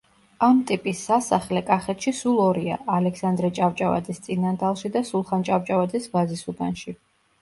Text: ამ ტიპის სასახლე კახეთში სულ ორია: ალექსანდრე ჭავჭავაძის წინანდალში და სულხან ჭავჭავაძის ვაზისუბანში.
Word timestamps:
ამ 0.45 0.61
ტიპის 0.69 1.01
სასახლე 1.09 1.61
კახეთში 1.67 2.13
სულ 2.21 2.39
ორია: 2.47 2.77
ალექსანდრე 2.95 3.51
ჭავჭავაძის 3.59 4.23
წინანდალში 4.29 4.93
და 4.97 5.07
სულხან 5.11 5.49
ჭავჭავაძის 5.51 6.09
ვაზისუბანში. 6.17 6.97